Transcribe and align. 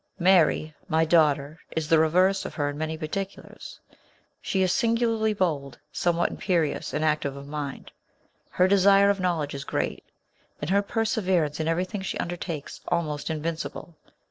Mary, 0.17 0.73
my 0.87 1.05
daughter, 1.05 1.59
is 1.75 1.87
the 1.87 1.99
reverse 1.99 2.43
of 2.43 2.55
her 2.55 2.67
in 2.71 2.75
many 2.75 2.97
particulars. 2.97 3.79
She 4.41 4.63
is 4.63 4.71
singularly 4.71 5.31
bold, 5.31 5.77
somewhat 5.91 6.31
imperious, 6.31 6.91
and 6.91 7.05
active 7.05 7.35
of 7.35 7.45
mind. 7.45 7.91
Her 8.49 8.67
desire 8.67 9.11
of 9.11 9.19
knowledge 9.19 9.53
is 9.53 9.63
great, 9.63 10.03
and 10.59 10.71
her 10.71 10.81
perseverance 10.81 11.59
in 11.59 11.67
everything 11.67 12.01
she 12.01 12.17
undertakes 12.17 12.81
almost 12.87 13.29
invincible. 13.29 13.95